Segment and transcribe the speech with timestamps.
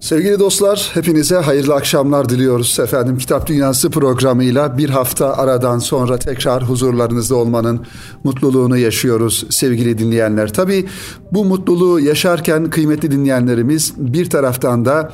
[0.00, 2.80] Sevgili dostlar, hepinize hayırlı akşamlar diliyoruz.
[2.80, 7.86] Efendim Kitap Dünyası programıyla bir hafta aradan sonra tekrar huzurlarınızda olmanın
[8.24, 10.52] mutluluğunu yaşıyoruz sevgili dinleyenler.
[10.52, 10.86] Tabii
[11.32, 15.12] bu mutluluğu yaşarken kıymetli dinleyenlerimiz bir taraftan da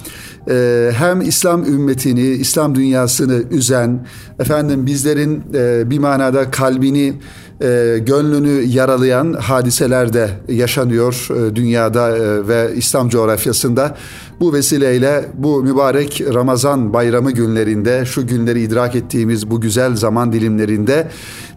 [0.50, 4.06] e, hem İslam ümmetini, İslam dünyasını üzen,
[4.38, 7.14] efendim bizlerin e, bir manada kalbini
[7.62, 13.96] e, gönlünü yaralayan hadiseler de yaşanıyor e, dünyada e, ve İslam coğrafyasında.
[14.40, 21.08] Bu vesileyle bu mübarek Ramazan bayramı günlerinde, şu günleri idrak ettiğimiz bu güzel zaman dilimlerinde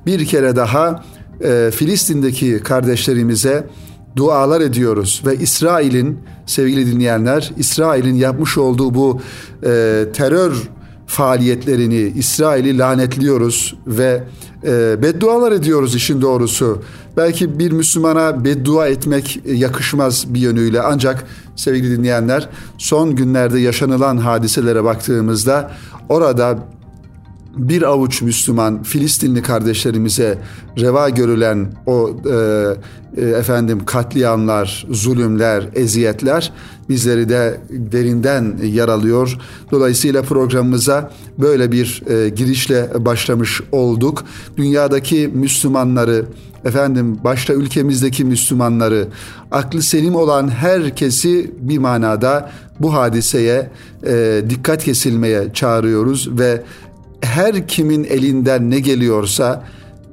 [0.06, 1.04] bir kere daha
[1.44, 3.68] e, Filistin'deki kardeşlerimize
[4.16, 9.22] dualar ediyoruz ve İsrail'in sevgili dinleyenler İsrail'in yapmış olduğu bu
[9.64, 10.70] e, terör
[11.08, 14.24] faaliyetlerini İsrail'i lanetliyoruz ve
[14.64, 16.82] e, beddualar ediyoruz işin doğrusu.
[17.18, 24.84] Belki bir Müslümana beddua etmek yakışmaz bir yönüyle ancak sevgili dinleyenler son günlerde yaşanılan hadiselere
[24.84, 25.72] baktığımızda
[26.10, 26.60] orada
[27.58, 30.38] bir avuç Müslüman Filistinli kardeşlerimize
[30.80, 36.52] reva görülen o e, e, efendim katliamlar, zulümler, eziyetler
[36.90, 39.38] bizleri de derinden yaralıyor.
[39.72, 44.24] Dolayısıyla programımıza böyle bir e, girişle başlamış olduk.
[44.58, 46.26] Dünyadaki Müslümanları
[46.66, 49.08] efendim başta ülkemizdeki Müslümanları
[49.52, 53.70] aklı selim olan herkesi bir manada bu hadiseye
[54.08, 56.64] e, dikkat kesilmeye çağırıyoruz ve
[57.22, 59.64] her kimin elinden ne geliyorsa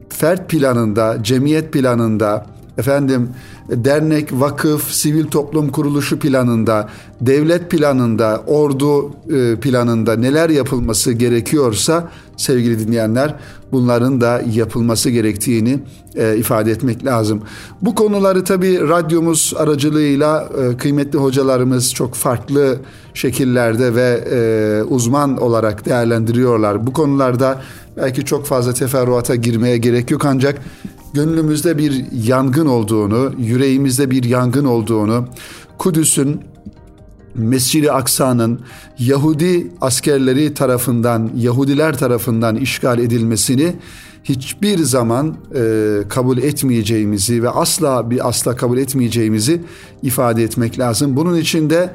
[0.08, 2.46] fert planında, cemiyet planında,
[2.78, 3.30] efendim
[3.68, 6.88] dernek, vakıf, sivil toplum kuruluşu planında,
[7.20, 13.34] devlet planında, ordu e, planında neler yapılması gerekiyorsa sevgili dinleyenler
[13.72, 15.78] bunların da yapılması gerektiğini
[16.14, 17.42] e, ifade etmek lazım.
[17.82, 22.78] Bu konuları tabi radyomuz aracılığıyla e, kıymetli hocalarımız çok farklı
[23.14, 26.86] şekillerde ve e, uzman olarak değerlendiriyorlar.
[26.86, 27.62] Bu konularda
[27.96, 30.60] belki çok fazla teferruata girmeye gerek yok ancak
[31.14, 35.28] gönlümüzde bir yangın olduğunu, yüreğimizde bir yangın olduğunu,
[35.78, 36.40] Kudüs'ün
[37.34, 38.60] Mescid-i Aksa'nın
[38.98, 43.76] Yahudi askerleri tarafından, Yahudiler tarafından işgal edilmesini
[44.24, 49.62] hiçbir zaman e, kabul etmeyeceğimizi ve asla bir asla kabul etmeyeceğimizi
[50.02, 51.16] ifade etmek lazım.
[51.16, 51.90] Bunun için de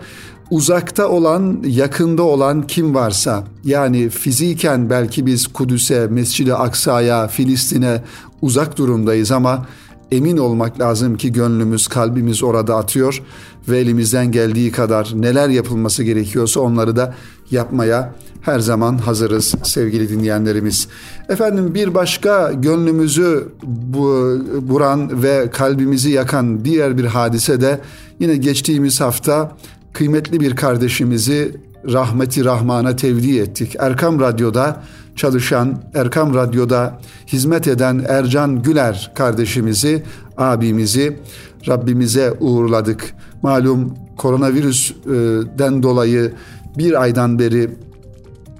[0.51, 8.03] uzakta olan, yakında olan kim varsa yani fiziken belki biz Kudüs'e, Mescid-i Aksa'ya, Filistin'e
[8.41, 9.65] uzak durumdayız ama
[10.11, 13.23] emin olmak lazım ki gönlümüz, kalbimiz orada atıyor
[13.69, 17.15] ve elimizden geldiği kadar neler yapılması gerekiyorsa onları da
[17.51, 20.87] yapmaya her zaman hazırız sevgili dinleyenlerimiz.
[21.29, 27.79] Efendim bir başka gönlümüzü bu, buran ve kalbimizi yakan diğer bir hadise de
[28.19, 29.57] yine geçtiğimiz hafta
[29.93, 31.55] kıymetli bir kardeşimizi
[31.91, 33.75] rahmeti rahmana tevdi ettik.
[33.79, 34.83] Erkam Radyo'da
[35.15, 40.03] çalışan, Erkam Radyo'da hizmet eden Ercan Güler kardeşimizi,
[40.37, 41.19] abimizi
[41.67, 43.15] Rabbimize uğurladık.
[43.41, 46.31] Malum koronavirüsten dolayı
[46.77, 47.69] bir aydan beri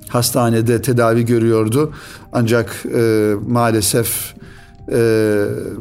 [0.07, 1.94] hastanede tedavi görüyordu.
[2.34, 4.34] Ancak e, maalesef
[4.91, 5.00] e,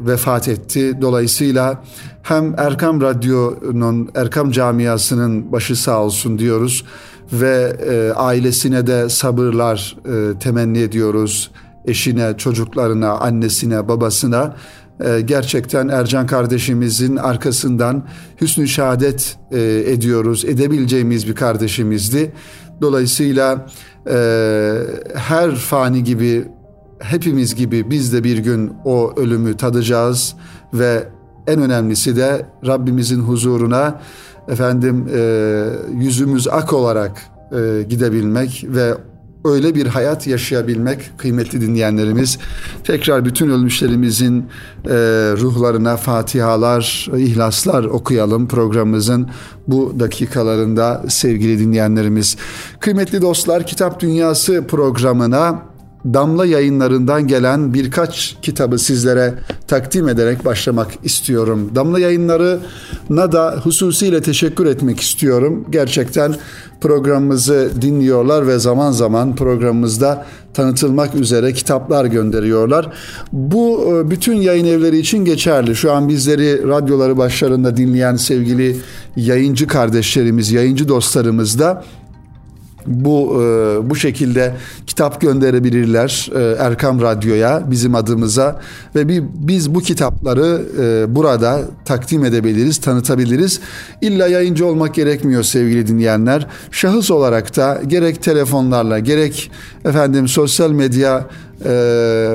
[0.05, 0.97] vefat etti.
[1.01, 1.83] Dolayısıyla
[2.29, 6.85] hem Erkam Radyo'nun, Erkam Camiası'nın başı sağ olsun diyoruz
[7.33, 11.51] ve e, ailesine de sabırlar e, temenni ediyoruz.
[11.85, 14.55] Eşine, çocuklarına, annesine, babasına
[14.99, 18.07] e, gerçekten Ercan kardeşimizin arkasından
[18.41, 20.45] hüsnü şehadet e, ediyoruz.
[20.45, 22.31] Edebileceğimiz bir kardeşimizdi.
[22.81, 23.67] Dolayısıyla
[24.09, 24.17] e,
[25.15, 26.45] her fani gibi
[26.99, 30.35] hepimiz gibi biz de bir gün o ölümü tadacağız
[30.73, 31.03] ve
[31.49, 34.01] en önemlisi de Rabbimizin huzuruna
[34.47, 35.21] efendim e,
[35.93, 37.21] yüzümüz ak olarak
[37.51, 38.93] e, gidebilmek ve
[39.45, 42.37] öyle bir hayat yaşayabilmek kıymetli dinleyenlerimiz.
[42.83, 44.45] Tekrar bütün ölmüşlerimizin
[44.85, 44.89] e,
[45.37, 49.29] ruhlarına fatihalar, ihlaslar okuyalım programımızın
[49.67, 52.37] bu dakikalarında sevgili dinleyenlerimiz.
[52.79, 55.68] Kıymetli dostlar Kitap Dünyası programına
[56.05, 59.33] Damla yayınlarından gelen birkaç kitabı sizlere
[59.67, 61.71] takdim ederek başlamak istiyorum.
[61.75, 65.65] Damla yayınlarına da hususiyle teşekkür etmek istiyorum.
[65.69, 66.35] Gerçekten
[66.81, 72.93] programımızı dinliyorlar ve zaman zaman programımızda tanıtılmak üzere kitaplar gönderiyorlar.
[73.33, 75.75] Bu e, bütün yayın evleri için geçerli.
[75.75, 78.77] Şu an bizleri radyoları başlarında dinleyen sevgili
[79.15, 81.83] yayıncı kardeşlerimiz, yayıncı dostlarımız da
[82.87, 84.55] bu e, bu şekilde
[84.99, 88.61] kitap gönderebilirler e, Erkam Radyo'ya bizim adımıza
[88.95, 93.59] ve bir, biz bu kitapları e, burada takdim edebiliriz, tanıtabiliriz.
[94.01, 96.47] İlla yayıncı olmak gerekmiyor sevgili dinleyenler.
[96.71, 99.51] Şahıs olarak da gerek telefonlarla gerek
[99.85, 101.27] efendim sosyal medya
[101.65, 101.71] e,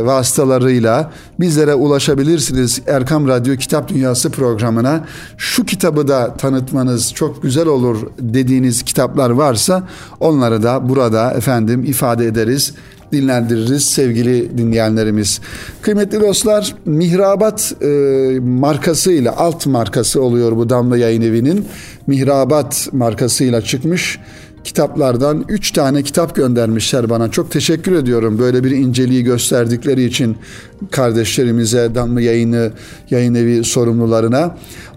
[0.03, 2.83] vasıtalarıyla bizlere ulaşabilirsiniz.
[2.87, 5.05] Erkam Radyo Kitap Dünyası programına
[5.39, 9.83] şu kitabı da tanıtmanız çok güzel olur dediğiniz kitaplar varsa
[10.21, 12.54] onları da burada efendim ifade ederiz
[13.13, 15.41] dinlendiririz sevgili dinleyenlerimiz.
[15.83, 17.87] Kıymetli dostlar Mihrabat e,
[18.41, 21.67] markasıyla alt markası oluyor bu Damla Yayın Evi'nin.
[22.07, 24.19] Mihrabat markasıyla çıkmış
[24.65, 27.31] kitaplardan 3 tane kitap göndermişler bana.
[27.31, 30.37] Çok teşekkür ediyorum böyle bir inceliği gösterdikleri için
[30.91, 32.71] kardeşlerimize, Damlı Yayını
[33.11, 34.57] Yayın Evi sorumlularına.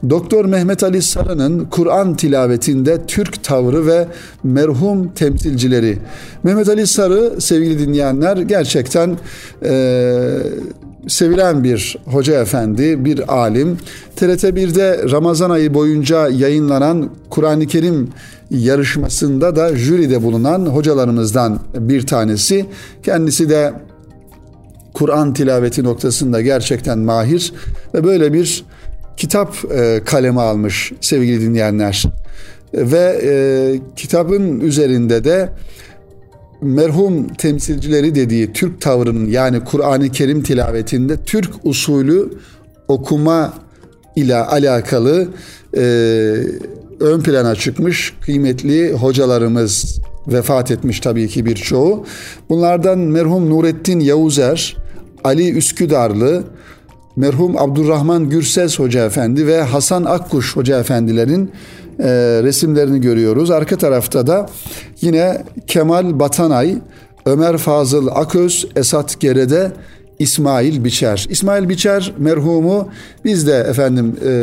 [0.10, 4.08] Doktor Mehmet Ali Sarı'nın Kur'an tilavetinde Türk tavrı ve
[4.44, 5.98] merhum temsilcileri.
[6.44, 9.18] Mehmet Ali Sarı sevgili dinleyenler gerçekten
[9.66, 10.38] e,
[11.08, 13.78] sevilen bir hoca efendi, bir alim.
[14.16, 18.10] TRT 1'de Ramazan ayı boyunca yayınlanan Kur'an-ı Kerim
[18.50, 22.66] yarışmasında da jüride bulunan hocalarımızdan bir tanesi.
[23.04, 23.74] Kendisi de
[24.94, 27.54] Kur'an tilaveti noktasında gerçekten mahir
[27.94, 28.66] ve böyle bir
[29.18, 32.04] kitap e, kaleme almış sevgili dinleyenler.
[32.74, 33.32] Ve e,
[33.96, 35.50] kitabın üzerinde de
[36.62, 42.30] merhum temsilcileri dediği Türk tavrının yani Kur'an-ı Kerim tilavetinde Türk usulü
[42.88, 43.54] okuma
[44.16, 45.28] ile alakalı
[45.78, 45.84] e,
[47.00, 52.06] ön plana çıkmış kıymetli hocalarımız vefat etmiş tabii ki birçoğu.
[52.50, 54.78] Bunlardan merhum Nurettin Yavuzer,
[55.24, 56.44] Ali Üsküdarlı,
[57.16, 61.52] merhum Abdurrahman Gürses Hoca Efendi ve Hasan Akkuş Hoca Efendilerin
[62.00, 62.10] e,
[62.44, 63.52] resimlerini görüyoruz.
[63.52, 64.50] Arka tarafta da
[65.02, 66.78] yine Kemal Batanay,
[67.26, 69.72] Ömer Fazıl Aköz, Esat Gerede,
[70.20, 71.28] İsmail Biçer.
[71.30, 72.90] İsmail Biçer merhumu
[73.26, 74.34] biz de efendim e,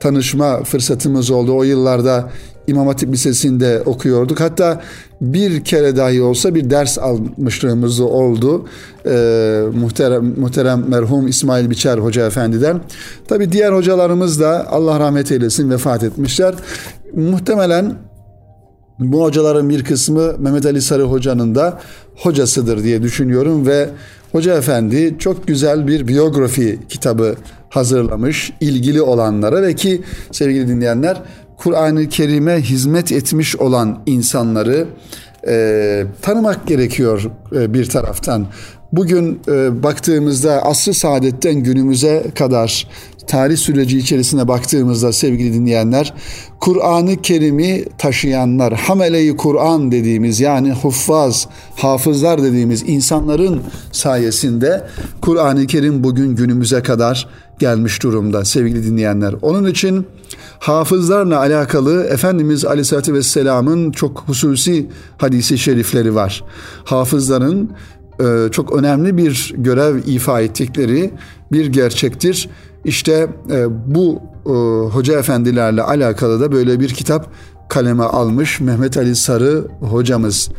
[0.00, 1.56] tanışma fırsatımız oldu.
[1.56, 2.30] O yıllarda
[2.66, 4.40] İmam Hatip Lisesi'nde okuyorduk.
[4.40, 4.80] Hatta
[5.20, 8.66] bir kere dahi olsa bir ders almışlığımız oldu.
[9.06, 12.80] Ee, muhterem, muhterem merhum İsmail Biçer Hoca Efendi'den.
[13.28, 16.54] Tabi diğer hocalarımız da Allah rahmet eylesin vefat etmişler.
[17.14, 17.94] Muhtemelen
[18.98, 21.80] bu hocaların bir kısmı Mehmet Ali Sarı Hoca'nın da
[22.16, 23.88] hocasıdır diye düşünüyorum ve
[24.32, 27.36] Hoca Efendi çok güzel bir biyografi kitabı
[27.68, 31.22] hazırlamış ilgili olanlara ve ki sevgili dinleyenler
[31.56, 34.86] Kur'an-ı Kerim'e hizmet etmiş olan insanları
[35.48, 38.46] e, tanımak gerekiyor e, bir taraftan.
[38.92, 42.86] Bugün e, baktığımızda asr saadetten günümüze kadar
[43.26, 46.14] tarih süreci içerisine baktığımızda sevgili dinleyenler
[46.60, 53.60] Kur'an-ı Kerim'i taşıyanlar, hameleyi Kur'an dediğimiz yani huffaz, hafızlar dediğimiz insanların
[53.92, 54.84] sayesinde
[55.20, 57.28] Kur'an-ı Kerim bugün günümüze kadar
[57.58, 59.34] gelmiş durumda sevgili dinleyenler.
[59.42, 60.06] Onun için
[60.58, 64.86] hafızlarla alakalı Efendimiz Aleyhisselatü Vesselam'ın çok hususi
[65.18, 66.44] hadisi şerifleri var.
[66.84, 67.70] Hafızların
[68.52, 71.10] çok önemli bir görev ifa ettikleri
[71.52, 72.48] bir gerçektir.
[72.84, 74.50] İşte e, bu e,
[74.88, 77.30] hoca efendilerle alakalı da böyle bir kitap
[77.68, 80.50] kaleme almış Mehmet Ali Sarı hocamız.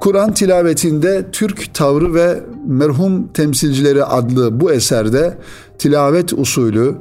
[0.00, 5.38] Kur'an tilavetinde Türk tavrı ve merhum temsilcileri adlı bu eserde
[5.78, 6.94] tilavet usulü,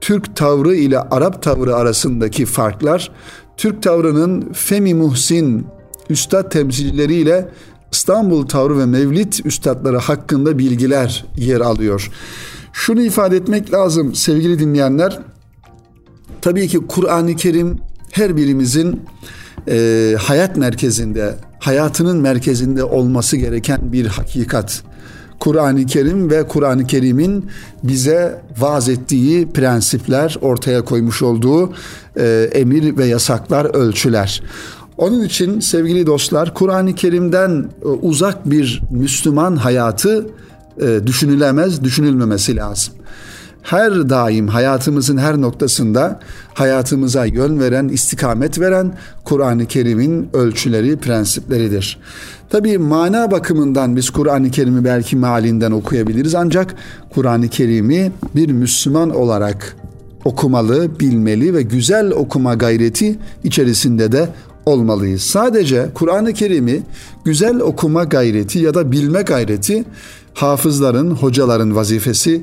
[0.00, 3.10] Türk tavrı ile Arap tavrı arasındaki farklar,
[3.56, 5.66] Türk tavrının Femi Muhsin
[6.10, 7.48] üstad temsilcileriyle
[7.94, 12.10] İstanbul tavrı ve Mevlid üstadları hakkında bilgiler yer alıyor.
[12.72, 15.18] Şunu ifade etmek lazım sevgili dinleyenler.
[16.40, 17.78] Tabii ki Kur'an-ı Kerim
[18.10, 19.02] her birimizin
[19.68, 24.82] e, hayat merkezinde, hayatının merkezinde olması gereken bir hakikat.
[25.40, 27.46] Kur'an-ı Kerim ve Kur'an-ı Kerim'in
[27.82, 31.72] bize vaaz ettiği prensipler, ortaya koymuş olduğu
[32.16, 34.42] e, emir ve yasaklar, ölçüler.
[34.98, 40.26] Onun için sevgili dostlar Kur'an-ı Kerim'den e, uzak bir Müslüman hayatı
[40.80, 42.94] e, düşünülemez, düşünülmemesi lazım.
[43.62, 46.20] Her daim hayatımızın her noktasında
[46.54, 48.92] hayatımıza yön veren, istikamet veren
[49.24, 51.98] Kur'an-ı Kerim'in ölçüleri, prensipleridir.
[52.50, 56.74] Tabi mana bakımından biz Kur'an-ı Kerim'i belki mealinden okuyabiliriz ancak
[57.14, 59.76] Kur'an-ı Kerim'i bir Müslüman olarak
[60.24, 64.28] okumalı, bilmeli ve güzel okuma gayreti içerisinde de
[64.66, 65.22] olmalıyız.
[65.22, 66.82] Sadece Kur'an-ı Kerim'i
[67.24, 69.84] güzel okuma gayreti ya da bilme gayreti
[70.34, 72.42] hafızların, hocaların vazifesi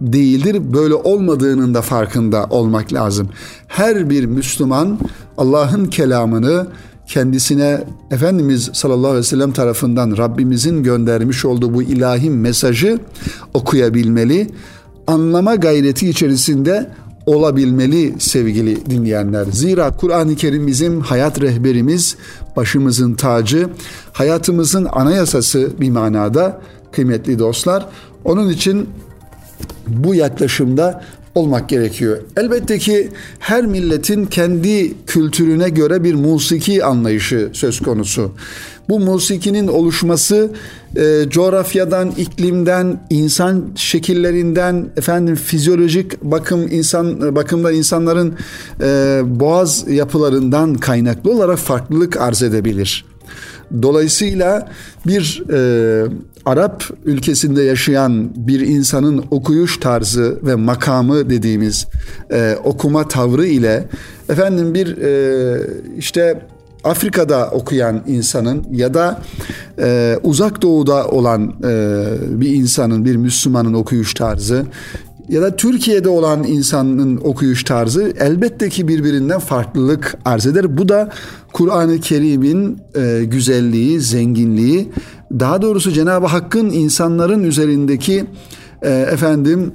[0.00, 0.72] değildir.
[0.74, 3.28] Böyle olmadığının da farkında olmak lazım.
[3.68, 4.98] Her bir Müslüman
[5.38, 6.66] Allah'ın kelamını
[7.06, 12.98] kendisine Efendimiz sallallahu aleyhi ve sellem tarafından Rabbimizin göndermiş olduğu bu ilahi mesajı
[13.54, 14.50] okuyabilmeli,
[15.06, 16.90] anlama gayreti içerisinde
[17.26, 19.44] olabilmeli sevgili dinleyenler.
[19.52, 22.16] Zira Kur'an-ı Kerim bizim hayat rehberimiz,
[22.56, 23.68] başımızın tacı,
[24.12, 26.60] hayatımızın anayasası bir manada
[26.92, 27.86] kıymetli dostlar.
[28.24, 28.88] Onun için
[29.88, 31.04] bu yaklaşımda
[31.34, 32.18] olmak gerekiyor.
[32.36, 38.32] Elbette ki her milletin kendi kültürüne göre bir musiki anlayışı söz konusu.
[38.88, 40.50] Bu musikinin oluşması
[40.96, 48.34] e, coğrafyadan, iklimden, insan şekillerinden, efendim fizyolojik bakım insan bakımdan insanların
[48.80, 53.04] e, boğaz yapılarından kaynaklı olarak farklılık arz edebilir.
[53.82, 54.68] Dolayısıyla
[55.06, 56.08] bir e,
[56.46, 61.86] Arap ülkesinde yaşayan bir insanın okuyuş tarzı ve makamı dediğimiz
[62.30, 63.84] e, okuma tavrı ile
[64.28, 65.60] efendim bir e,
[65.98, 66.40] işte
[66.84, 69.22] Afrika'da okuyan insanın ya da
[69.78, 72.04] e, uzak doğuda olan e,
[72.40, 74.66] bir insanın, bir Müslümanın okuyuş tarzı
[75.28, 80.76] ya da Türkiye'de olan insanın okuyuş tarzı elbette ki birbirinden farklılık arz eder.
[80.78, 81.10] Bu da
[81.52, 84.92] Kur'an-ı Kerim'in e, güzelliği, zenginliği,
[85.40, 88.24] daha doğrusu Cenab-ı Hakk'ın insanların üzerindeki
[88.82, 89.74] e, efendim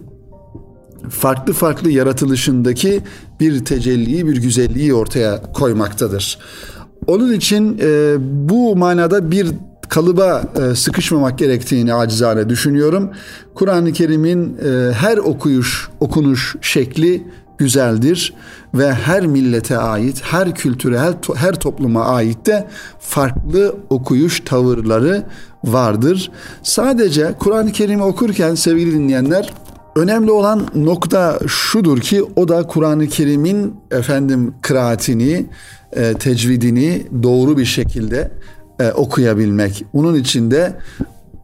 [1.09, 3.01] farklı farklı yaratılışındaki
[3.39, 6.39] bir tecelliyi, bir güzelliği ortaya koymaktadır.
[7.09, 8.15] Onun için e,
[8.49, 9.47] bu manada bir
[9.89, 13.09] kalıba e, sıkışmamak gerektiğini acizane düşünüyorum.
[13.55, 17.23] Kur'an-ı Kerim'in e, her okuyuş, okunuş şekli
[17.57, 18.33] güzeldir
[18.73, 22.67] ve her millete ait, her kültüre, her, her topluma ait de
[22.99, 25.23] farklı okuyuş tavırları
[25.63, 26.31] vardır.
[26.63, 29.53] Sadece Kur'an-ı Kerim'i okurken sevgili dinleyenler
[29.95, 35.45] önemli olan nokta şudur ki o da Kur'an-ı Kerim'in efendim kıraatini,
[35.93, 38.31] e, tecvidini doğru bir şekilde
[38.79, 39.85] e, okuyabilmek.
[39.93, 40.75] Bunun için de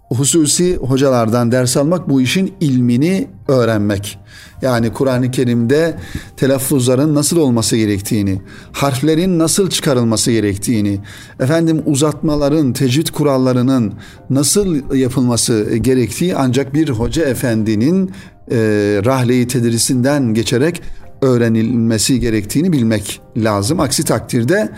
[0.09, 4.19] hususi hocalardan ders almak bu işin ilmini öğrenmek.
[4.61, 5.97] Yani Kur'an-ı Kerim'de
[6.37, 10.99] telaffuzların nasıl olması gerektiğini, harflerin nasıl çıkarılması gerektiğini,
[11.39, 13.93] efendim uzatmaların, tecvid kurallarının
[14.29, 18.11] nasıl yapılması gerektiği ancak bir hoca efendinin
[18.51, 18.57] e,
[19.05, 20.81] rahleyi tedrisinden geçerek
[21.21, 23.79] öğrenilmesi gerektiğini bilmek lazım.
[23.79, 24.71] Aksi takdirde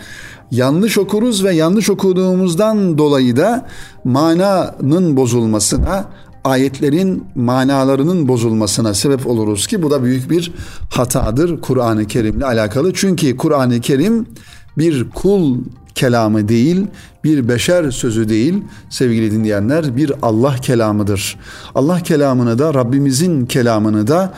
[0.50, 3.66] yanlış okuruz ve yanlış okuduğumuzdan dolayı da
[4.04, 6.04] mananın bozulmasına,
[6.44, 10.52] ayetlerin manalarının bozulmasına sebep oluruz ki bu da büyük bir
[10.90, 12.92] hatadır Kur'an-ı Kerim'le alakalı.
[12.94, 14.26] Çünkü Kur'an-ı Kerim
[14.78, 15.58] bir kul
[15.94, 16.86] kelamı değil,
[17.24, 18.54] bir beşer sözü değil
[18.90, 21.36] sevgili dinleyenler bir Allah kelamıdır.
[21.74, 24.34] Allah kelamını da Rabbimizin kelamını da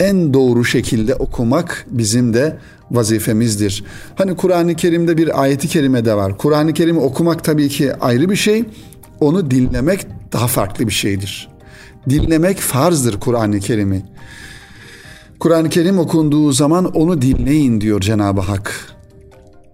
[0.00, 2.56] en doğru şekilde okumak bizim de
[2.90, 3.84] vazifemizdir.
[4.14, 6.38] Hani Kur'an-ı Kerim'de bir ayeti kerime de var.
[6.38, 8.64] Kur'an-ı Kerim'i okumak tabii ki ayrı bir şey.
[9.20, 11.48] Onu dinlemek daha farklı bir şeydir.
[12.10, 14.02] Dinlemek farzdır Kur'an-ı Kerim'i.
[15.40, 18.94] Kur'an-ı Kerim okunduğu zaman onu dinleyin diyor Cenab-ı Hak.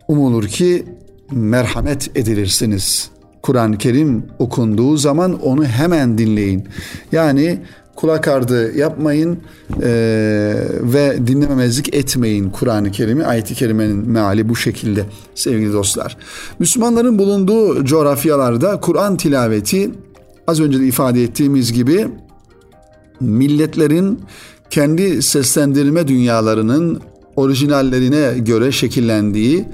[0.09, 0.85] Umulur ki
[1.33, 3.11] merhamet edilirsiniz.
[3.43, 6.69] Kur'an-ı Kerim okunduğu zaman onu hemen dinleyin.
[7.13, 7.59] Yani
[8.01, 9.39] kulak ardı yapmayın
[9.83, 9.91] e,
[10.83, 13.27] ve dinlememezlik etmeyin Kur'an-ı Kerim'i.
[13.27, 15.05] Ayet-i Kerime'nin meali bu şekilde
[15.35, 16.17] sevgili dostlar.
[16.59, 19.91] Müslümanların bulunduğu coğrafyalarda Kur'an tilaveti
[20.47, 22.09] az önce de ifade ettiğimiz gibi
[23.21, 24.21] milletlerin
[24.71, 27.01] kendi seslendirme dünyalarının
[27.37, 29.65] orijinallerine göre şekillendiği,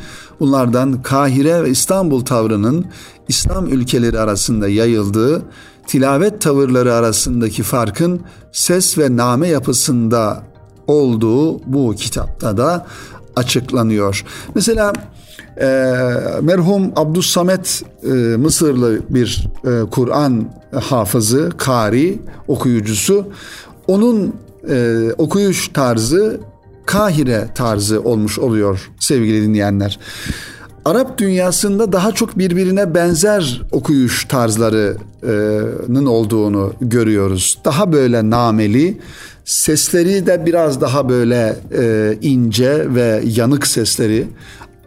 [0.40, 2.86] bunlardan Kahire ve İstanbul tavrının
[3.28, 5.42] İslam ülkeleri arasında yayıldığı
[5.86, 8.20] tilavet tavırları arasındaki farkın
[8.52, 10.42] ses ve name yapısında
[10.86, 12.86] olduğu bu kitapta da
[13.36, 14.24] açıklanıyor.
[14.54, 14.92] Mesela
[15.60, 15.66] e,
[16.42, 20.48] merhum Abdüssamet e, Mısırlı bir e, Kur'an
[20.80, 23.26] hafızı, kari, okuyucusu.
[23.86, 24.34] Onun
[24.70, 26.40] e, okuyuş tarzı
[26.86, 29.98] Kahire tarzı olmuş oluyor sevgili dinleyenler.
[30.86, 37.58] Arap dünyasında daha çok birbirine benzer okuyuş tarzlarının olduğunu görüyoruz.
[37.64, 38.98] Daha böyle nameli,
[39.44, 44.26] sesleri de biraz daha böyle e, ince ve yanık sesleri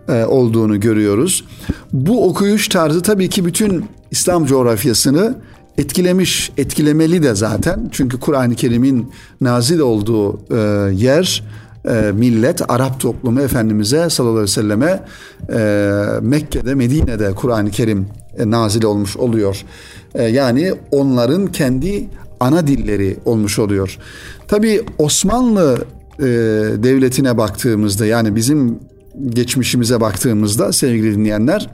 [0.09, 1.45] e, olduğunu görüyoruz.
[1.93, 5.35] Bu okuyuş tarzı tabii ki bütün İslam coğrafyasını
[5.77, 7.89] etkilemiş, etkilemeli de zaten.
[7.91, 10.57] Çünkü Kur'an-ı Kerim'in nazil olduğu e,
[10.93, 11.43] yer
[11.85, 15.03] e, millet, Arap toplumu Efendimiz'e sallallahu aleyhi ve selleme
[15.53, 18.07] e, Mekke'de, Medine'de Kur'an-ı Kerim
[18.37, 19.65] e, nazil olmuş oluyor.
[20.15, 22.07] E, yani onların kendi
[22.39, 23.97] ana dilleri olmuş oluyor.
[24.47, 25.85] Tabi Osmanlı
[26.19, 26.23] e,
[26.83, 28.79] devletine baktığımızda yani bizim
[29.29, 31.69] geçmişimize baktığımızda sevgili dinleyenler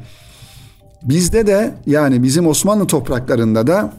[1.03, 3.93] bizde de yani bizim Osmanlı topraklarında da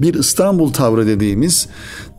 [0.00, 1.68] bir İstanbul tavrı dediğimiz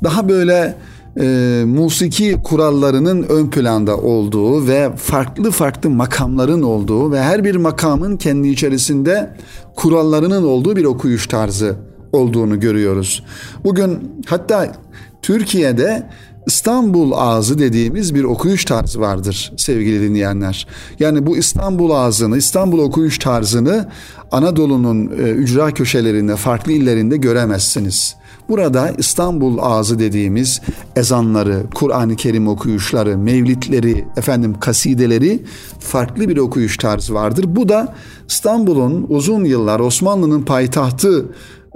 [0.04, 0.75] daha böyle
[1.19, 8.17] e, musiki kurallarının ön planda olduğu ve farklı farklı makamların olduğu ve her bir makamın
[8.17, 9.36] kendi içerisinde
[9.75, 11.75] kurallarının olduğu bir okuyuş tarzı
[12.13, 13.24] olduğunu görüyoruz.
[13.63, 14.75] Bugün hatta
[15.22, 16.10] Türkiye'de
[16.48, 20.67] İstanbul ağzı dediğimiz bir okuyuş tarzı vardır sevgili dinleyenler.
[21.00, 23.89] Yani bu İstanbul ağzını, İstanbul okuyuş tarzını
[24.31, 28.15] Anadolu'nun e, ücra köşelerinde, farklı illerinde göremezsiniz.
[28.50, 30.62] Burada İstanbul ağzı dediğimiz
[30.96, 35.44] ezanları, Kur'an-ı Kerim okuyuşları, mevlitleri, efendim kasideleri
[35.80, 37.46] farklı bir okuyuş tarzı vardır.
[37.48, 37.96] Bu da
[38.28, 41.25] İstanbul'un uzun yıllar Osmanlı'nın payitahtı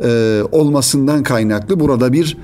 [0.03, 2.37] e, olmasından kaynaklı burada bir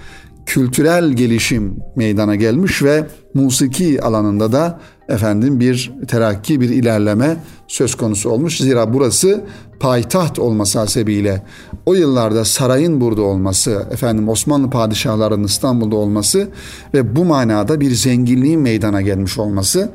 [0.45, 8.29] kültürel gelişim meydana gelmiş ve musiki alanında da efendim bir terakki, bir ilerleme söz konusu
[8.29, 8.57] olmuş.
[8.57, 9.43] Zira burası
[9.79, 11.43] payitaht olması hasebiyle
[11.85, 16.49] o yıllarda sarayın burada olması, efendim Osmanlı padişahlarının İstanbul'da olması
[16.93, 19.91] ve bu manada bir zenginliğin meydana gelmiş olması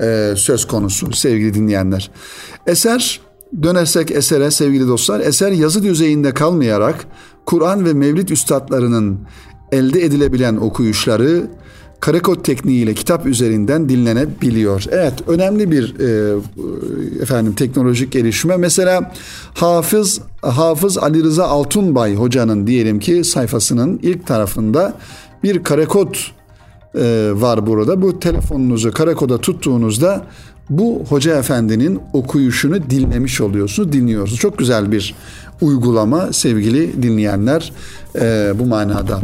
[0.00, 2.10] e, söz konusu sevgili dinleyenler.
[2.66, 3.20] Eser
[3.62, 7.06] Dönersek esere sevgili dostlar, eser yazı düzeyinde kalmayarak
[7.46, 9.20] Kur'an ve Mevlid üstadlarının
[9.72, 11.46] elde edilebilen okuyuşları
[12.00, 14.84] karekod tekniğiyle kitap üzerinden dinlenebiliyor.
[14.90, 16.36] Evet önemli bir e,
[17.22, 18.56] efendim teknolojik gelişme.
[18.56, 19.12] Mesela
[19.54, 24.94] Hafız Hafız Ali Rıza Altunbay hocanın diyelim ki sayfasının ilk tarafında
[25.42, 26.14] bir karekod
[26.94, 28.02] e, var burada.
[28.02, 30.26] Bu telefonunuzu karakoda tuttuğunuzda
[30.70, 34.40] bu hoca efendinin okuyuşunu dinlemiş oluyorsunuz, dinliyorsunuz.
[34.40, 35.14] Çok güzel bir
[35.60, 37.72] uygulama sevgili dinleyenler
[38.20, 39.20] e, bu manada.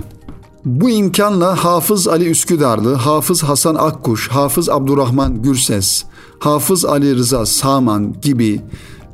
[0.64, 6.04] Bu imkanla Hafız Ali Üsküdarlı, Hafız Hasan Akkuş, Hafız Abdurrahman Gürses,
[6.38, 8.60] Hafız Ali Rıza Saman gibi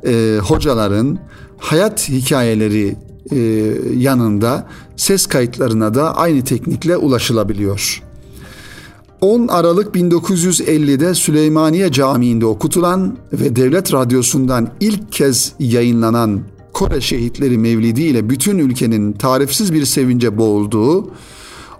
[0.05, 1.19] e, hocaların
[1.57, 2.95] hayat hikayeleri
[3.31, 3.37] e,
[3.97, 8.03] yanında ses kayıtlarına da aynı teknikle ulaşılabiliyor.
[9.21, 16.41] 10 Aralık 1950'de Süleymaniye Camii'nde okutulan ve Devlet Radyosu'ndan ilk kez yayınlanan
[16.73, 21.11] Kore Şehitleri Mevlidi ile bütün ülkenin tarifsiz bir sevince boğulduğu,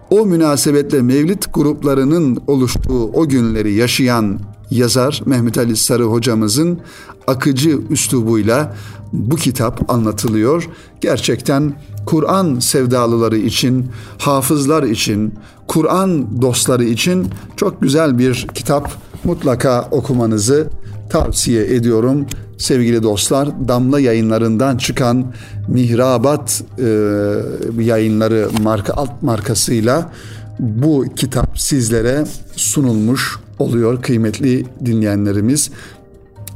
[0.10, 4.40] o münasebetle Mevlid gruplarının oluştuğu o günleri yaşayan
[4.72, 6.80] yazar Mehmet Ali Sarı hocamızın
[7.28, 8.76] akıcı üslubuyla
[9.14, 10.70] bu kitap anlatılıyor.
[11.02, 13.86] Gerçekten Kur'an sevdalıları için,
[14.18, 15.34] hafızlar için,
[15.68, 18.92] Kur'an dostları için çok güzel bir kitap.
[19.24, 20.70] Mutlaka okumanızı
[21.10, 22.26] tavsiye ediyorum.
[22.58, 25.34] Sevgili dostlar, Damla yayınlarından çıkan
[25.68, 30.12] Mihrabat e, yayınları marka alt markasıyla
[30.60, 35.70] bu kitap sizlere sunulmuş oluyor kıymetli dinleyenlerimiz.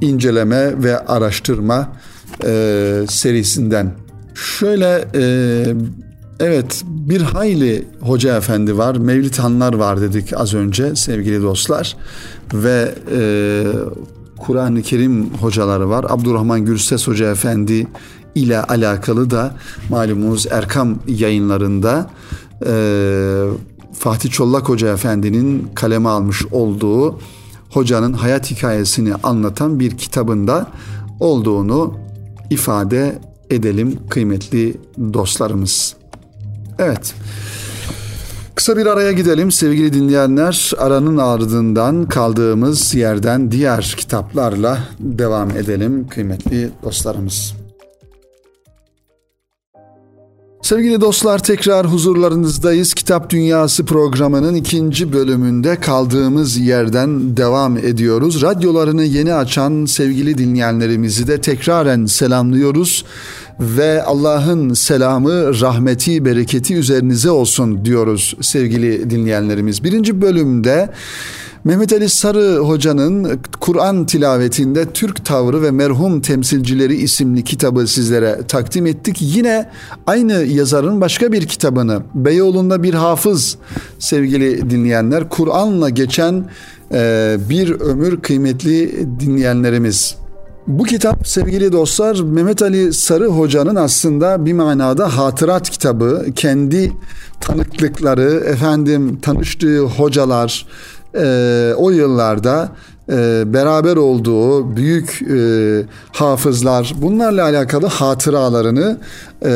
[0.01, 1.89] İnceleme ve araştırma
[2.45, 3.91] e, serisinden.
[4.35, 5.23] Şöyle e,
[6.39, 11.97] evet bir hayli hoca efendi var, Mevlid Hanlar var dedik az önce sevgili dostlar
[12.53, 13.21] ve e,
[14.41, 16.05] Kur'an-ı Kerim hocaları var.
[16.09, 17.87] Abdurrahman Gürses Hoca Efendi
[18.35, 19.55] ile alakalı da
[19.89, 22.09] malumunuz Erkam yayınlarında
[22.65, 22.73] e,
[23.93, 27.19] Fatih Çollak Hoca Efendi'nin kaleme almış olduğu
[27.69, 30.67] hocanın hayat hikayesini anlatan bir kitabında
[31.19, 31.93] olduğunu
[32.49, 34.77] ifade edelim kıymetli
[35.13, 35.95] dostlarımız.
[36.79, 37.13] Evet.
[38.61, 40.71] Kısa bir araya gidelim sevgili dinleyenler.
[40.77, 47.53] Aranın ardından kaldığımız yerden diğer kitaplarla devam edelim kıymetli dostlarımız.
[50.61, 52.93] Sevgili dostlar tekrar huzurlarınızdayız.
[52.93, 58.41] Kitap Dünyası programının ikinci bölümünde kaldığımız yerden devam ediyoruz.
[58.41, 63.05] Radyolarını yeni açan sevgili dinleyenlerimizi de tekraren selamlıyoruz
[63.61, 69.83] ve Allah'ın selamı, rahmeti, bereketi üzerinize olsun diyoruz sevgili dinleyenlerimiz.
[69.83, 70.89] Birinci bölümde
[71.63, 78.85] Mehmet Ali Sarı Hoca'nın Kur'an tilavetinde Türk tavrı ve merhum temsilcileri isimli kitabı sizlere takdim
[78.85, 79.17] ettik.
[79.19, 79.69] Yine
[80.07, 83.57] aynı yazarın başka bir kitabını Beyoğlu'nda bir hafız
[83.99, 86.45] sevgili dinleyenler Kur'an'la geçen
[86.93, 90.20] e, bir ömür kıymetli dinleyenlerimiz
[90.67, 96.25] bu kitap sevgili dostlar Mehmet Ali Sarı Hoca'nın aslında bir manada hatırat kitabı.
[96.35, 96.91] Kendi
[97.41, 100.67] tanıklıkları, efendim tanıştığı hocalar
[101.15, 102.69] e, o yıllarda
[103.53, 108.97] beraber olduğu büyük e, hafızlar bunlarla alakalı hatıralarını
[109.45, 109.51] e,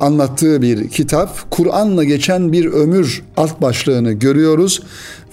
[0.00, 1.50] anlattığı bir kitap.
[1.50, 4.82] Kur'an'la geçen bir ömür alt başlığını görüyoruz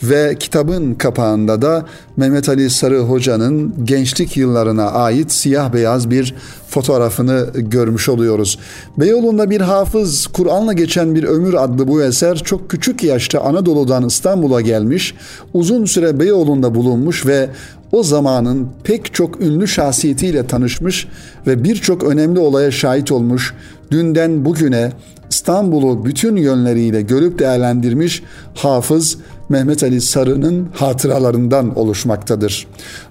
[0.03, 1.85] ve kitabın kapağında da
[2.17, 6.35] Mehmet Ali Sarı Hoca'nın gençlik yıllarına ait siyah beyaz bir
[6.73, 8.59] fotoğrafını görmüş oluyoruz.
[8.97, 14.61] Beyoğlu'nda bir hafız, Kur'an'la geçen bir ömür adlı bu eser çok küçük yaşta Anadolu'dan İstanbul'a
[14.61, 15.15] gelmiş,
[15.53, 17.49] uzun süre Beyoğlu'nda bulunmuş ve
[17.91, 21.07] o zamanın pek çok ünlü şahsiyetiyle tanışmış
[21.47, 23.53] ve birçok önemli olaya şahit olmuş,
[23.91, 24.91] dünden bugüne
[25.29, 28.23] İstanbul'u bütün yönleriyle görüp değerlendirmiş
[28.55, 29.17] hafız
[29.49, 32.67] Mehmet Ali Sarı'nın hatıralarından oluşmaktadır.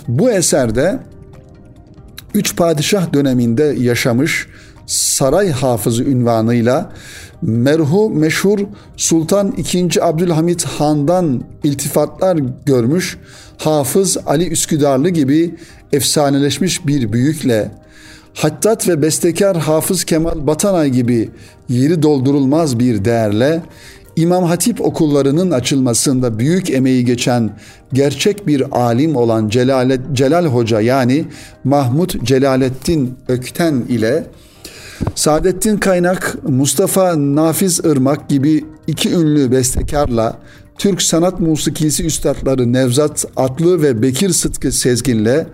[0.09, 0.99] Bu eserde
[2.35, 4.47] üç padişah döneminde yaşamış
[4.87, 6.93] saray hafızı ünvanıyla
[7.43, 8.59] merhu meşhur
[8.97, 9.89] Sultan II.
[10.01, 13.19] Abdülhamit Han'dan iltifatlar görmüş
[13.59, 15.55] Hafız Ali Üsküdarlı gibi
[15.93, 17.71] efsaneleşmiş bir büyükle
[18.35, 21.31] Hattat ve bestekar Hafız Kemal Batanay gibi
[21.69, 23.63] yeri doldurulmaz bir değerle
[24.17, 27.51] İmam Hatip okullarının açılmasında büyük emeği geçen
[27.93, 31.25] gerçek bir alim olan Celalet, Celal Hoca yani
[31.65, 34.27] Mahmut Celalettin Ökten ile
[35.15, 40.39] Saadettin Kaynak, Mustafa Nafiz Irmak gibi iki ünlü bestekarla
[40.79, 45.47] Türk sanat musikisi üstadları Nevzat Atlı ve Bekir Sıtkı Sezgin'le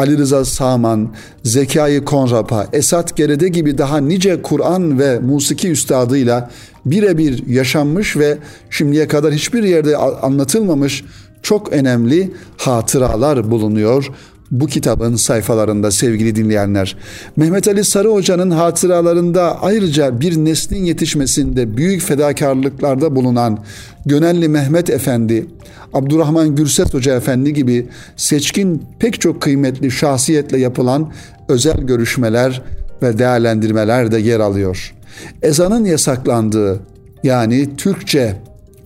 [0.00, 1.08] Ali Rıza Saman,
[1.44, 6.50] Zekai Konrapa, Esat Gerede gibi daha nice Kur'an ve musiki üstadıyla
[6.86, 8.38] birebir yaşanmış ve
[8.70, 11.04] şimdiye kadar hiçbir yerde anlatılmamış
[11.42, 14.10] çok önemli hatıralar bulunuyor
[14.50, 16.96] bu kitabın sayfalarında sevgili dinleyenler.
[17.36, 23.58] Mehmet Ali Sarı Hoca'nın hatıralarında ayrıca bir neslin yetişmesinde büyük fedakarlıklarda bulunan
[24.06, 25.46] Gönelli Mehmet Efendi,
[25.92, 31.12] Abdurrahman Gürses Hoca Efendi gibi seçkin pek çok kıymetli şahsiyetle yapılan
[31.48, 32.62] özel görüşmeler
[33.02, 34.94] ve değerlendirmeler de yer alıyor.
[35.42, 36.80] Ezanın yasaklandığı
[37.22, 38.36] yani Türkçe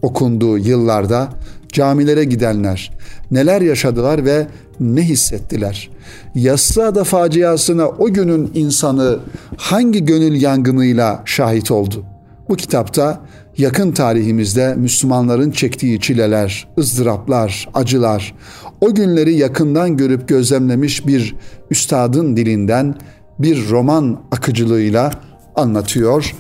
[0.02, 1.28] okunduğu yıllarda
[1.72, 2.90] camilere gidenler
[3.30, 4.46] neler yaşadılar ve
[4.80, 5.90] ne hissettiler?
[6.34, 9.18] Yassıada faciasına o günün insanı
[9.56, 12.04] hangi gönül yangınıyla şahit oldu?
[12.48, 13.20] Bu kitapta
[13.58, 18.34] yakın tarihimizde Müslümanların çektiği çileler, ızdıraplar, acılar,
[18.80, 21.36] o günleri yakından görüp gözlemlemiş bir
[21.70, 22.94] üstadın dilinden
[23.38, 25.10] bir roman akıcılığıyla
[25.56, 26.34] anlatıyor.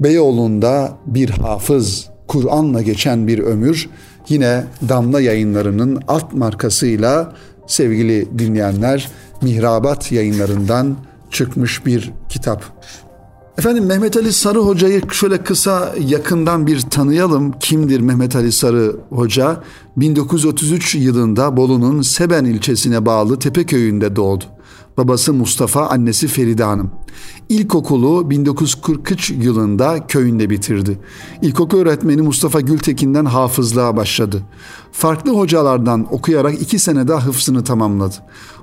[0.00, 3.88] Beyoğlu'nda bir hafız, Kur'an'la geçen bir ömür
[4.28, 7.32] yine Damla Yayınları'nın alt markasıyla
[7.72, 9.10] sevgili dinleyenler
[9.42, 10.96] Mihrabat yayınlarından
[11.30, 12.64] çıkmış bir kitap.
[13.58, 17.52] Efendim Mehmet Ali Sarı Hoca'yı şöyle kısa yakından bir tanıyalım.
[17.60, 19.62] Kimdir Mehmet Ali Sarı Hoca?
[19.96, 24.44] 1933 yılında Bolu'nun Seben ilçesine bağlı Tepeköy'ünde doğdu.
[24.96, 26.90] Babası Mustafa, annesi Feride Hanım.
[27.48, 30.98] İlkokulu 1943 yılında köyünde bitirdi.
[31.42, 34.42] İlkokul öğretmeni Mustafa Gültekin'den hafızlığa başladı.
[34.92, 38.14] Farklı hocalardan okuyarak iki sene daha hıfzını tamamladı.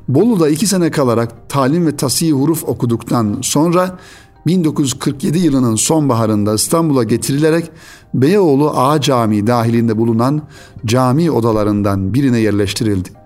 [0.08, 4.00] Bolu'da iki sene kalarak talim ve tasih huruf okuduktan sonra
[4.48, 7.72] 1947 yılının sonbaharında İstanbul'a getirilerek
[8.14, 10.42] Beyoğlu Ağa Camii dahilinde bulunan
[10.86, 13.19] cami odalarından birine yerleştirildi.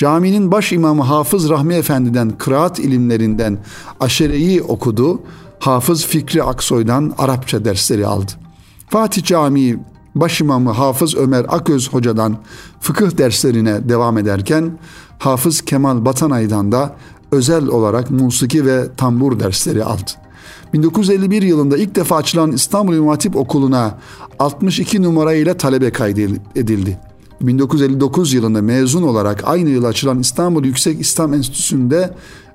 [0.00, 3.58] Caminin baş imamı Hafız Rahmi Efendi'den kıraat ilimlerinden
[4.00, 5.20] aşereyi okudu.
[5.58, 8.32] Hafız Fikri Aksoy'dan Arapça dersleri aldı.
[8.88, 9.78] Fatih Camii
[10.14, 12.36] baş imamı Hafız Ömer Aköz Hoca'dan
[12.80, 14.78] fıkıh derslerine devam ederken
[15.18, 16.96] Hafız Kemal Batanay'dan da
[17.32, 20.10] özel olarak musiki ve tambur dersleri aldı.
[20.72, 23.98] 1951 yılında ilk defa açılan İstanbul İmam Okulu'na
[24.38, 27.09] 62 numarayla talebe kaydedildi.
[27.40, 32.10] 1959 yılında mezun olarak aynı yıl açılan İstanbul Yüksek İslam Enstitüsü'nde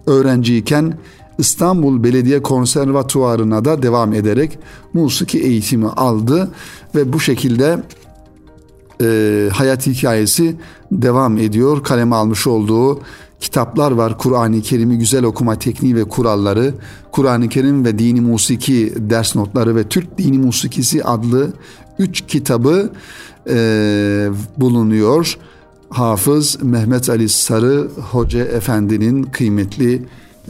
[0.07, 0.97] öğrenciyken
[1.37, 4.59] İstanbul Belediye Konservatuvarı'na da devam ederek
[4.93, 6.51] musiki eğitimi aldı
[6.95, 7.83] ve bu şekilde
[9.01, 10.55] e, hayat hikayesi
[10.91, 11.83] devam ediyor.
[11.83, 13.01] Kaleme almış olduğu
[13.39, 14.17] kitaplar var.
[14.17, 16.73] Kur'an-ı Kerim'i güzel okuma tekniği ve kuralları,
[17.11, 21.53] Kur'an-ı Kerim ve dini musiki ders notları ve Türk dini musikisi adlı
[21.99, 22.91] üç kitabı
[23.49, 25.37] e, bulunuyor.
[25.89, 30.01] Hafız Mehmet Ali Sarı Hoca Efendi'nin kıymetli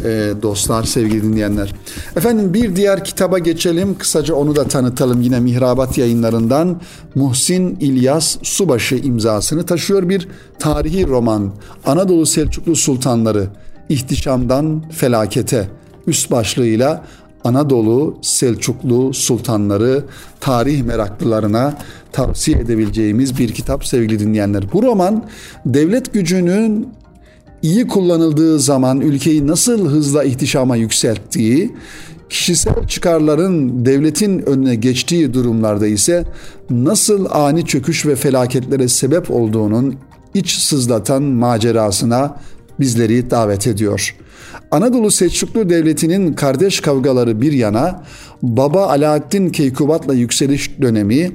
[0.03, 1.73] e, dostlar, sevgili dinleyenler.
[2.15, 3.97] Efendim bir diğer kitaba geçelim.
[3.97, 5.21] Kısaca onu da tanıtalım.
[5.21, 6.81] Yine Mihrabat yayınlarından
[7.15, 10.27] Muhsin İlyas Subaşı imzasını taşıyor bir
[10.60, 11.51] tarihi roman.
[11.86, 13.47] Anadolu Selçuklu Sultanları
[13.89, 15.69] İhtişamdan Felakete
[16.08, 17.05] üst başlığıyla
[17.43, 20.03] Anadolu Selçuklu sultanları
[20.39, 21.77] tarih meraklılarına
[22.15, 24.63] tavsiye edebileceğimiz bir kitap sevgili dinleyenler.
[24.73, 25.25] Bu roman
[25.65, 26.88] devlet gücünün
[27.62, 31.75] iyi kullanıldığı zaman ülkeyi nasıl hızla ihtişama yükselttiği,
[32.30, 36.25] kişisel çıkarların devletin önüne geçtiği durumlarda ise
[36.69, 39.95] nasıl ani çöküş ve felaketlere sebep olduğunun
[40.34, 42.38] iç sızlatan macerasına
[42.80, 44.15] bizleri davet ediyor.
[44.72, 48.04] Anadolu Selçuklu Devleti'nin kardeş kavgaları bir yana,
[48.41, 51.32] baba Alaaddin Keykubat'la yükseliş dönemi,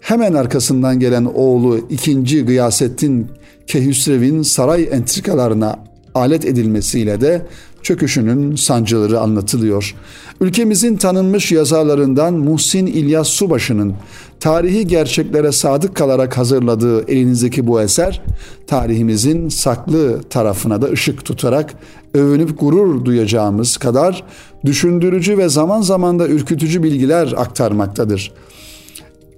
[0.00, 2.44] hemen arkasından gelen oğlu 2.
[2.44, 3.26] Gıyasettin
[3.66, 5.78] Kehüsrev'in saray entrikalarına
[6.14, 7.46] alet edilmesiyle de
[7.82, 9.94] çöküşünün sancıları anlatılıyor.
[10.40, 13.94] Ülkemizin tanınmış yazarlarından Muhsin İlyas Subaşı'nın
[14.42, 18.22] tarihi gerçeklere sadık kalarak hazırladığı elinizdeki bu eser
[18.66, 21.74] tarihimizin saklı tarafına da ışık tutarak
[22.14, 24.24] övünüp gurur duyacağımız kadar
[24.64, 28.32] düşündürücü ve zaman zaman da ürkütücü bilgiler aktarmaktadır.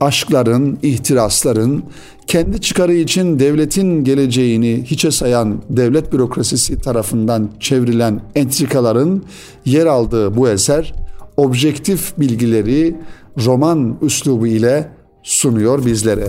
[0.01, 1.85] Aşkların, ihtirasların,
[2.27, 9.23] kendi çıkarı için devletin geleceğini hiçe sayan devlet bürokrasisi tarafından çevrilen entrikaların
[9.65, 10.95] yer aldığı bu eser
[11.37, 12.97] objektif bilgileri
[13.45, 14.89] roman üslubu ile
[15.25, 16.29] sunuyor bizlere.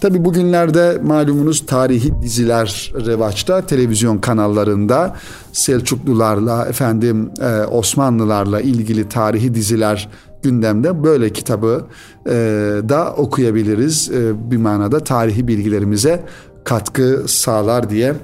[0.00, 5.16] Tabi bugünlerde malumunuz tarihi diziler revaçta televizyon kanallarında
[5.52, 10.08] Selçuklularla efendim e, Osmanlılarla ilgili tarihi diziler
[10.42, 11.86] gündemde böyle kitabı
[12.26, 12.32] e,
[12.88, 14.10] da okuyabiliriz.
[14.10, 16.24] E, bir manada tarihi bilgilerimize
[16.64, 18.14] katkı sağlar diye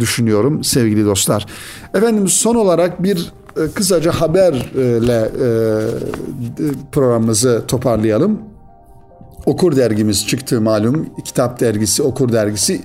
[0.00, 1.46] düşünüyorum sevgili dostlar.
[1.94, 3.32] Efendim son olarak bir
[3.74, 5.30] kısaca haberle
[6.92, 8.51] programımızı toparlayalım.
[9.46, 11.08] Okur dergimiz çıktı malum.
[11.24, 12.80] Kitap dergisi, Okur dergisi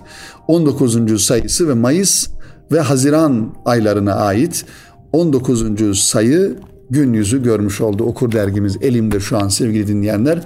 [0.48, 1.26] 19.
[1.26, 2.28] sayısı ve Mayıs
[2.72, 4.66] ve Haziran aylarına ait
[5.12, 6.00] 19.
[6.00, 6.56] sayı
[6.90, 8.04] gün yüzü görmüş oldu.
[8.04, 10.42] Okur dergimiz elimde şu an sevgili dinleyenler.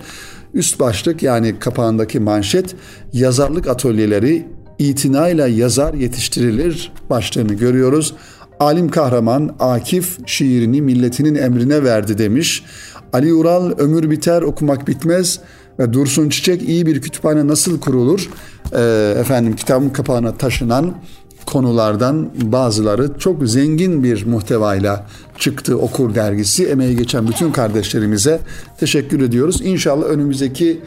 [0.53, 2.75] Üst başlık yani kapağındaki manşet
[3.13, 4.47] yazarlık atölyeleri
[4.79, 8.13] itinayla yazar yetiştirilir başlığını görüyoruz.
[8.59, 12.63] Alim kahraman Akif şiirini milletinin emrine verdi demiş.
[13.13, 15.39] Ali Ural ömür biter okumak bitmez
[15.79, 18.29] ve Dursun Çiçek iyi bir kütüphane nasıl kurulur?
[18.73, 20.95] Ee, efendim kitabın kapağına taşınan
[21.45, 25.07] konulardan bazıları çok zengin bir muhtevayla
[25.37, 26.65] çıktı Okur dergisi.
[26.65, 28.39] Emeği geçen bütün kardeşlerimize
[28.79, 29.61] teşekkür ediyoruz.
[29.63, 30.81] İnşallah önümüzdeki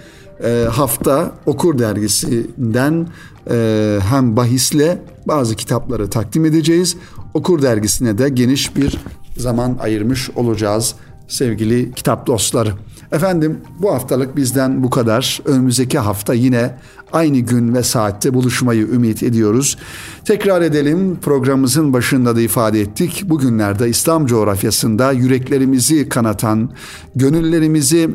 [0.44, 3.09] e, hafta Okur dergisinden
[3.51, 6.97] e, hem bahisle bazı kitapları takdim edeceğiz.
[7.35, 8.99] Okur dergisine de geniş bir
[9.37, 10.94] zaman ayırmış olacağız
[11.29, 12.73] sevgili kitap dostları.
[13.14, 15.40] Efendim bu haftalık bizden bu kadar.
[15.44, 16.74] Önümüzdeki hafta yine
[17.12, 19.79] aynı gün ve saatte buluşmayı ümit ediyoruz.
[20.24, 23.22] Tekrar edelim programımızın başında da ifade ettik.
[23.27, 26.70] Bugünlerde İslam coğrafyasında yüreklerimizi kanatan,
[27.14, 28.11] gönüllerimizi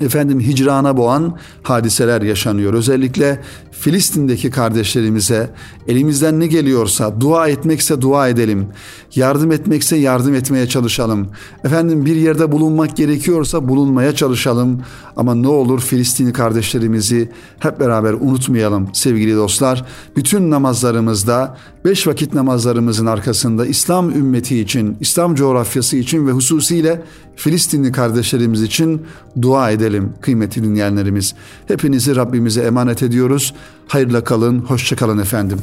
[0.00, 2.74] efendim hicrana boğan hadiseler yaşanıyor.
[2.74, 5.50] Özellikle Filistin'deki kardeşlerimize
[5.88, 8.66] elimizden ne geliyorsa dua etmekse dua edelim.
[9.14, 11.28] Yardım etmekse yardım etmeye çalışalım.
[11.64, 14.82] Efendim bir yerde bulunmak gerekiyorsa bulunmaya çalışalım.
[15.16, 19.84] Ama ne olur Filistinli kardeşlerimizi hep beraber unutmayalım sevgili dostlar.
[20.16, 21.56] Bütün namazlarımızda
[21.88, 27.02] beş vakit namazlarımızın arkasında İslam ümmeti için, İslam coğrafyası için ve hususiyle
[27.36, 29.02] Filistinli kardeşlerimiz için
[29.42, 31.34] dua edelim kıymetli dinleyenlerimiz.
[31.68, 33.54] Hepinizi Rabbimize emanet ediyoruz.
[33.88, 35.58] Hayırla kalın, hoşça kalın efendim.